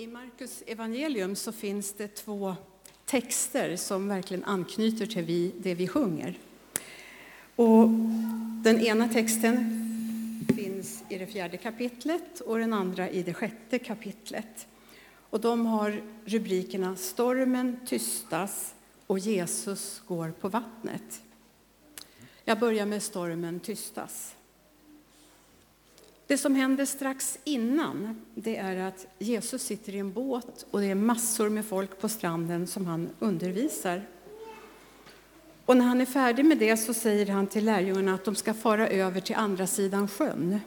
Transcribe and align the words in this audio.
I 0.00 0.06
Markus 0.06 0.62
evangelium 0.66 1.36
så 1.36 1.52
finns 1.52 1.92
det 1.92 2.08
två 2.08 2.56
texter 3.04 3.76
som 3.76 4.08
verkligen 4.08 4.44
anknyter 4.44 5.06
till 5.06 5.52
det 5.58 5.74
vi 5.74 5.88
sjunger. 5.88 6.38
Och 7.56 7.88
den 8.64 8.80
ena 8.80 9.08
texten 9.08 9.56
finns 10.56 11.02
i 11.08 11.18
det 11.18 11.26
fjärde 11.26 11.56
kapitlet 11.56 12.40
och 12.40 12.58
den 12.58 12.72
andra 12.72 13.10
i 13.10 13.22
det 13.22 13.34
sjätte 13.34 13.78
kapitlet. 13.78 14.66
Och 15.30 15.40
de 15.40 15.66
har 15.66 16.02
rubrikerna 16.24 16.96
Stormen 16.96 17.80
tystas 17.86 18.74
och 19.06 19.18
Jesus 19.18 20.02
går 20.06 20.30
på 20.40 20.48
vattnet. 20.48 21.22
Jag 22.44 22.58
börjar 22.58 22.86
med 22.86 23.02
Stormen 23.02 23.60
tystas. 23.60 24.34
Det 26.30 26.38
som 26.38 26.54
händer 26.54 26.84
strax 26.84 27.38
innan 27.44 28.20
det 28.34 28.56
är 28.56 28.76
att 28.76 29.06
Jesus 29.18 29.62
sitter 29.62 29.94
i 29.94 29.98
en 29.98 30.12
båt 30.12 30.66
och 30.70 30.80
det 30.80 30.86
är 30.86 30.94
massor 30.94 31.48
med 31.48 31.64
folk 31.64 32.00
på 32.00 32.08
stranden 32.08 32.66
som 32.66 32.86
han 32.86 33.10
undervisar. 33.18 34.02
Och 35.66 35.76
när 35.76 35.84
han 35.84 36.00
är 36.00 36.06
färdig 36.06 36.44
med 36.44 36.58
det 36.58 36.76
så 36.76 36.94
säger 36.94 37.26
han 37.26 37.46
till 37.46 37.64
lärjungarna 37.64 38.14
att 38.14 38.24
de 38.24 38.34
ska 38.34 38.54
fara 38.54 38.88
över 38.88 39.20
till 39.20 39.36
andra 39.36 39.66
sidan 39.66 40.08
sjön. 40.08 40.60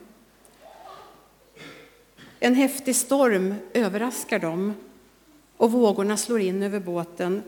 En 2.39 2.55
häftig 2.55 2.95
storm 2.95 3.55
överraskar 3.73 4.39
dem 4.39 4.73
och 5.57 5.71
vågorna 5.71 6.17
slår 6.17 6.39
in 6.39 6.63
över 6.63 6.79
båten 6.79 7.43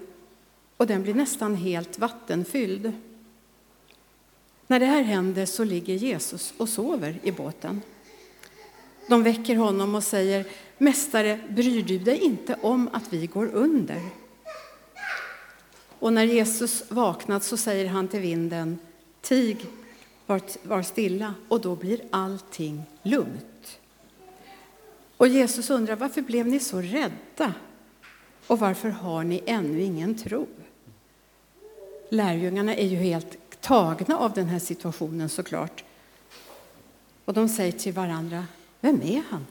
och 0.77 0.87
den 0.87 1.03
blir 1.03 1.13
nästan 1.13 1.55
helt 1.55 1.99
vattenfylld. 1.99 2.91
När 4.67 4.79
det 4.79 4.85
här 4.85 5.01
händer 5.01 5.45
så 5.45 5.63
ligger 5.63 5.93
Jesus 5.93 6.53
och 6.57 6.69
sover 6.69 7.19
i 7.23 7.31
båten. 7.31 7.81
De 9.07 9.23
väcker 9.23 9.55
honom 9.55 9.95
och 9.95 10.03
säger 10.03 10.45
Mästare, 10.77 11.39
bryr 11.49 11.83
du 11.83 11.99
dig 11.99 12.19
inte 12.19 12.57
om 12.61 12.89
att 12.93 13.13
vi 13.13 13.27
går 13.27 13.45
under? 13.53 14.01
Och 15.99 16.13
när 16.13 16.23
Jesus 16.23 16.83
vaknat 16.91 17.43
så 17.43 17.57
säger 17.57 17.87
han 17.87 18.07
till 18.07 18.19
vinden 18.19 18.79
Tig, 19.21 19.65
var, 20.25 20.41
var 20.63 20.81
stilla, 20.81 21.33
och 21.47 21.61
då 21.61 21.75
blir 21.75 22.01
allting 22.11 22.83
lugnt. 23.01 23.79
Och 25.17 25.27
Jesus 25.27 25.69
undrar 25.69 25.95
varför 25.95 26.21
blev 26.21 26.47
ni 26.47 26.59
så 26.59 26.81
rädda? 26.81 27.53
Och 28.47 28.59
varför 28.59 28.89
har 28.89 29.23
ni 29.23 29.43
ännu 29.45 29.81
ingen 29.81 30.15
tro? 30.15 30.47
Lärjungarna 32.09 32.75
är 32.75 32.87
ju 32.87 32.97
helt 32.97 33.61
tagna 33.61 34.17
av 34.17 34.33
den 34.33 34.45
här 34.45 34.59
situationen 34.59 35.29
såklart. 35.29 35.83
Och 37.25 37.33
de 37.33 37.49
säger 37.49 37.71
till 37.71 37.93
varandra, 37.93 38.45
vem 38.81 39.01
är 39.01 39.23
han? 39.29 39.45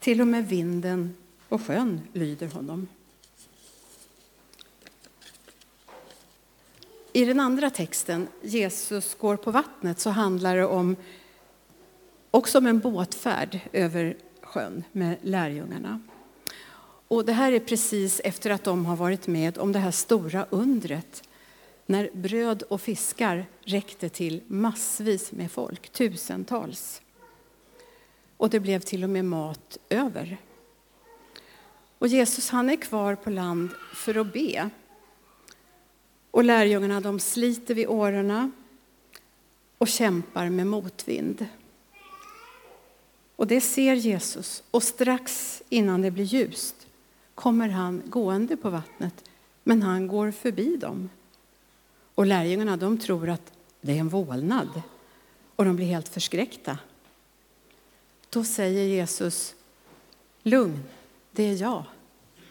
Till 0.00 0.20
och 0.20 0.26
med 0.26 0.48
vinden 0.48 1.16
och 1.48 1.62
sjön 1.62 2.00
lyder 2.12 2.48
honom. 2.48 2.88
I 7.12 7.24
den 7.24 7.40
andra 7.40 7.70
texten, 7.70 8.28
Jesus 8.42 9.14
går 9.14 9.36
på 9.36 9.50
vattnet, 9.50 10.00
så 10.00 10.10
handlar 10.10 10.56
det 10.56 10.66
om 10.66 10.96
också 12.30 12.58
om 12.58 12.66
en 12.66 12.78
båtfärd 12.78 13.60
över 13.72 14.16
sjön 14.42 14.84
med 14.92 15.16
lärjungarna. 15.22 16.00
Och 17.08 17.24
det 17.24 17.32
här 17.32 17.52
är 17.52 17.60
precis 17.60 18.20
efter 18.24 18.50
att 18.50 18.64
de 18.64 18.86
har 18.86 18.96
varit 18.96 19.26
med 19.26 19.58
om 19.58 19.72
det 19.72 19.78
här 19.78 19.90
stora 19.90 20.46
undret 20.50 21.22
när 21.86 22.10
bröd 22.12 22.62
och 22.62 22.80
fiskar 22.80 23.46
räckte 23.60 24.08
till 24.08 24.40
massvis 24.46 25.32
med 25.32 25.50
folk, 25.52 25.88
tusentals. 25.88 27.02
Och 28.44 28.50
det 28.50 28.60
blev 28.60 28.80
till 28.80 29.04
och 29.04 29.10
med 29.10 29.24
mat 29.24 29.78
över. 29.88 30.36
Och 31.98 32.08
Jesus 32.08 32.50
han 32.50 32.70
är 32.70 32.76
kvar 32.76 33.14
på 33.14 33.30
land 33.30 33.70
för 33.94 34.14
att 34.14 34.32
be. 34.32 34.70
Och 36.30 36.44
lärjungarna 36.44 37.00
de 37.00 37.20
sliter 37.20 37.74
vid 37.74 37.88
årorna 37.88 38.50
och 39.78 39.88
kämpar 39.88 40.50
med 40.50 40.66
motvind. 40.66 41.46
Och 43.36 43.46
det 43.46 43.60
ser 43.60 43.94
Jesus 43.94 44.62
och 44.70 44.82
strax 44.82 45.62
innan 45.68 46.02
det 46.02 46.10
blir 46.10 46.24
ljust 46.24 46.86
kommer 47.34 47.68
han 47.68 48.02
gående 48.06 48.56
på 48.56 48.70
vattnet, 48.70 49.30
men 49.62 49.82
han 49.82 50.08
går 50.08 50.30
förbi 50.30 50.76
dem. 50.76 51.10
Och 52.14 52.26
lärjungarna 52.26 52.76
de 52.76 52.98
tror 52.98 53.28
att 53.28 53.52
det 53.80 53.92
är 53.92 54.00
en 54.00 54.08
vålnad 54.08 54.82
och 55.56 55.64
de 55.64 55.76
blir 55.76 55.86
helt 55.86 56.08
förskräckta. 56.08 56.78
Då 58.34 58.44
säger 58.44 58.84
Jesus, 58.84 59.54
lugn, 60.42 60.84
det 61.32 61.42
är 61.42 61.62
jag, 61.62 61.84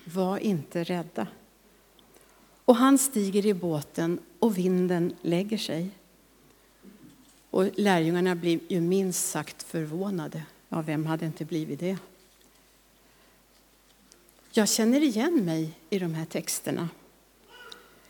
var 0.05 0.37
inte 0.37 0.83
rädda. 0.83 1.27
Och 2.65 2.75
han 2.75 2.97
stiger 2.97 3.45
i 3.45 3.53
båten 3.53 4.19
och 4.39 4.57
vinden 4.57 5.15
lägger 5.21 5.57
sig. 5.57 5.89
Och 7.49 7.69
lärjungarna 7.75 8.35
blir 8.35 8.59
ju 8.67 8.81
minst 8.81 9.29
sagt 9.29 9.63
förvånade. 9.63 10.43
Ja, 10.69 10.81
vem 10.81 11.05
hade 11.05 11.25
inte 11.25 11.45
blivit 11.45 11.79
det? 11.79 11.97
Jag 14.51 14.69
känner 14.69 15.01
igen 15.01 15.45
mig 15.45 15.73
i 15.89 15.99
de 15.99 16.13
här 16.13 16.25
texterna. 16.25 16.89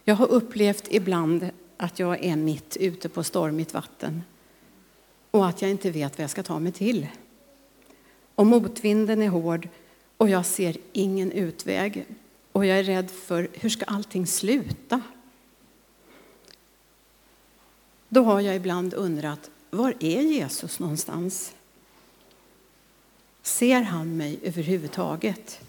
Jag 0.03 0.15
har 0.15 0.27
upplevt 0.27 0.87
ibland 0.89 1.49
att 1.77 1.99
jag 1.99 2.25
är 2.25 2.35
mitt 2.35 2.77
ute 2.77 3.09
på 3.09 3.23
stormigt 3.23 3.73
vatten 3.73 4.23
och 5.31 5.47
att 5.47 5.61
jag 5.61 5.71
inte 5.71 5.91
vet 5.91 6.17
vad 6.17 6.23
jag 6.23 6.31
ska 6.31 6.43
ta 6.43 6.59
mig 6.59 6.71
till. 6.71 7.07
Och 8.35 8.45
motvinden 8.45 9.21
är 9.21 9.29
hård 9.29 9.69
och 10.17 10.29
jag 10.29 10.45
ser 10.45 10.77
ingen 10.91 11.31
utväg 11.31 12.05
och 12.51 12.65
jag 12.65 12.79
är 12.79 12.83
rädd 12.83 13.11
för 13.11 13.47
hur 13.53 13.69
ska 13.69 13.85
allting 13.85 14.27
sluta? 14.27 15.01
Då 18.09 18.23
har 18.23 18.41
jag 18.41 18.55
ibland 18.55 18.93
undrat, 18.93 19.49
var 19.69 19.95
är 19.99 20.21
Jesus 20.21 20.79
någonstans? 20.79 21.53
Ser 23.41 23.81
han 23.81 24.17
mig 24.17 24.39
överhuvudtaget? 24.43 25.59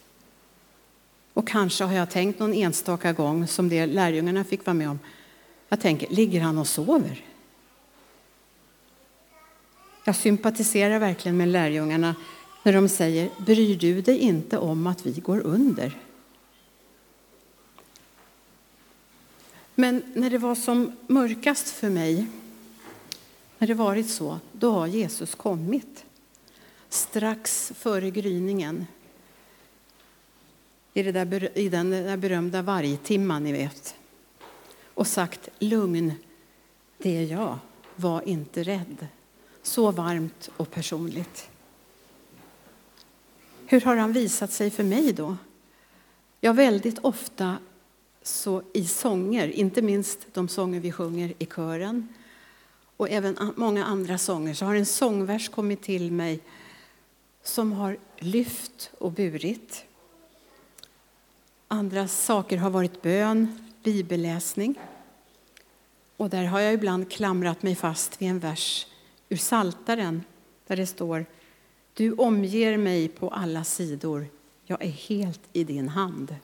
Och 1.32 1.48
kanske 1.48 1.84
har 1.84 1.94
jag 1.94 2.10
tänkt 2.10 2.38
någon 2.38 2.54
enstaka 2.54 3.12
gång, 3.12 3.46
som 3.46 3.68
det 3.68 3.86
lärjungarna 3.86 4.44
fick 4.44 4.66
vara 4.66 4.74
med 4.74 4.90
om, 4.90 4.98
jag 5.68 5.80
tänker, 5.80 6.10
ligger 6.10 6.40
han 6.40 6.58
och 6.58 6.68
sover? 6.68 7.24
Jag 10.04 10.16
sympatiserar 10.16 10.98
verkligen 10.98 11.36
med 11.36 11.48
lärjungarna 11.48 12.14
när 12.64 12.72
de 12.72 12.88
säger, 12.88 13.30
bryr 13.38 13.76
du 13.76 14.00
dig 14.00 14.18
inte 14.18 14.58
om 14.58 14.86
att 14.86 15.06
vi 15.06 15.20
går 15.20 15.40
under? 15.40 15.98
Men 19.74 20.02
när 20.14 20.30
det 20.30 20.38
var 20.38 20.54
som 20.54 20.92
mörkast 21.06 21.68
för 21.68 21.90
mig, 21.90 22.26
när 23.58 23.68
det 23.68 23.74
varit 23.74 24.10
så, 24.10 24.38
då 24.52 24.70
har 24.70 24.86
Jesus 24.86 25.34
kommit. 25.34 26.04
Strax 26.88 27.72
före 27.76 28.10
gryningen. 28.10 28.86
I, 30.94 31.02
det 31.02 31.12
där, 31.12 31.58
i 31.58 31.68
den 31.68 31.90
där 31.90 32.16
berömda 32.16 32.62
vargtimman, 32.62 33.44
ni 33.44 33.52
vet. 33.52 33.94
Och 34.94 35.06
sagt, 35.06 35.48
lugn, 35.58 36.12
det 36.98 37.16
är 37.16 37.32
jag, 37.32 37.58
var 37.96 38.28
inte 38.28 38.62
rädd. 38.62 39.06
Så 39.62 39.90
varmt 39.90 40.50
och 40.56 40.70
personligt. 40.70 41.48
Hur 43.74 43.80
har 43.80 43.96
han 43.96 44.12
visat 44.12 44.52
sig 44.52 44.70
för 44.70 44.84
mig 44.84 45.12
då? 45.12 45.36
Ja, 46.40 46.52
väldigt 46.52 46.98
ofta 46.98 47.58
så 48.22 48.62
i 48.72 48.84
sånger, 48.86 49.48
inte 49.48 49.82
minst 49.82 50.18
de 50.32 50.48
sånger 50.48 50.80
vi 50.80 50.92
sjunger 50.92 51.32
i 51.38 51.46
kören 51.46 52.08
och 52.96 53.10
även 53.10 53.52
många 53.56 53.84
andra 53.84 54.18
sånger, 54.18 54.54
så 54.54 54.64
har 54.64 54.74
en 54.74 54.86
sångvers 54.86 55.48
kommit 55.48 55.82
till 55.82 56.12
mig 56.12 56.40
som 57.42 57.72
har 57.72 57.96
lyft 58.18 58.90
och 58.98 59.12
burit. 59.12 59.84
Andra 61.68 62.08
saker 62.08 62.56
har 62.56 62.70
varit 62.70 63.02
bön, 63.02 63.70
bibelläsning. 63.82 64.74
Och 66.16 66.30
där 66.30 66.44
har 66.44 66.60
jag 66.60 66.74
ibland 66.74 67.10
klamrat 67.10 67.62
mig 67.62 67.74
fast 67.74 68.22
vid 68.22 68.30
en 68.30 68.38
vers 68.38 68.86
ur 69.28 69.36
Saltaren 69.36 70.24
där 70.66 70.76
det 70.76 70.86
står 70.86 71.26
du 71.94 72.12
omger 72.12 72.76
mig 72.76 73.08
på 73.08 73.28
alla 73.28 73.64
sidor, 73.64 74.26
jag 74.64 74.82
är 74.82 74.88
helt 74.88 75.40
i 75.52 75.64
din 75.64 75.88
hand. 75.88 76.36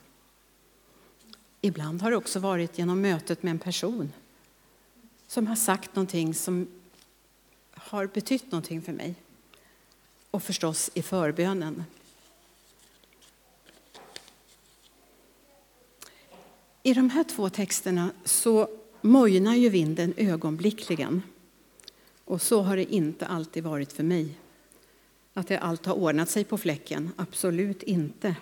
Ibland 1.61 2.01
har 2.01 2.11
det 2.11 2.17
också 2.17 2.39
varit 2.39 2.77
genom 2.77 3.01
mötet 3.01 3.43
med 3.43 3.51
en 3.51 3.59
person 3.59 4.11
som 5.27 5.47
har 5.47 5.55
sagt 5.55 5.95
någonting 5.95 6.33
som 6.33 6.67
har 7.73 8.05
betytt 8.07 8.51
någonting 8.51 8.81
för 8.81 8.91
mig. 8.93 9.15
Och 10.31 10.43
förstås 10.43 10.91
i 10.93 11.01
förbönen. 11.01 11.83
I 16.83 16.93
de 16.93 17.09
här 17.09 17.23
två 17.23 17.49
texterna 17.49 18.11
så 18.23 18.67
mojnar 19.01 19.55
ju 19.55 19.69
vinden 19.69 20.13
ögonblickligen. 20.17 21.21
Och 22.25 22.41
så 22.41 22.61
har 22.61 22.75
det 22.75 22.93
inte 22.93 23.27
alltid 23.27 23.63
varit 23.63 23.93
för 23.93 24.03
mig. 24.03 24.37
Att 25.33 25.47
det 25.47 25.59
allt 25.59 25.85
har 25.85 25.93
ordnat 25.93 26.29
sig 26.29 26.43
på 26.43 26.57
fläcken, 26.57 27.11
absolut 27.15 27.83
inte. 27.83 28.35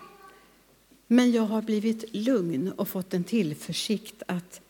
Men 1.06 1.32
jag 1.32 1.42
har 1.42 1.62
blivit 1.62 2.04
lugn 2.14 2.72
och 2.72 2.88
fått 2.88 3.14
en 3.14 3.24
tillförsikt 3.24 4.22
att 4.26 4.60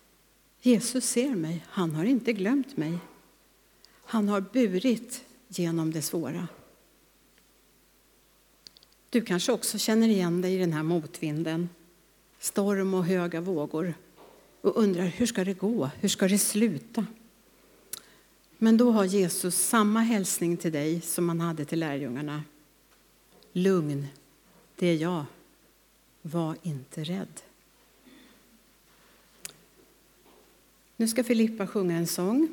Jesus 0.61 1.05
ser 1.05 1.35
mig. 1.35 1.65
Han 1.69 1.95
har 1.95 2.05
inte 2.05 2.33
glömt 2.33 2.77
mig. 2.77 2.99
Han 4.05 4.29
har 4.29 4.41
burit 4.41 5.25
genom 5.49 5.91
det 5.91 6.03
svåra. 6.03 6.49
Du 9.11 9.21
kanske 9.21 9.53
också 9.53 9.79
känner 9.79 10.09
igen 10.09 10.41
dig 10.41 10.55
i 10.55 10.59
den 10.59 10.73
här 10.73 10.83
motvinden, 10.83 11.69
storm 12.39 12.95
och 12.95 13.05
höga 13.05 13.41
vågor 13.41 13.95
och 14.61 14.77
undrar 14.77 15.05
hur 15.05 15.27
ska 15.27 15.45
det 15.45 15.55
gå, 15.55 15.91
hur 16.01 16.09
ska 16.09 16.29
det 16.29 16.39
sluta? 16.39 17.07
Men 18.63 18.77
då 18.77 18.91
har 18.91 19.05
Jesus 19.05 19.57
samma 19.57 20.01
hälsning 20.01 20.57
till 20.57 20.73
dig 20.73 21.01
som 21.01 21.29
han 21.29 21.41
hade 21.41 21.65
till 21.65 21.81
lärjungarna. 21.81 22.43
Lugn, 23.53 24.07
det 24.77 24.87
är 24.87 24.95
jag. 24.95 25.25
Var 26.23 26.57
inte 26.63 27.05
rädd. 27.05 27.41
Nu 30.97 31.09
ska 31.09 31.25
Filippa 31.25 31.67
sjunga 31.67 31.97
en 31.97 32.07
sång. 32.07 32.49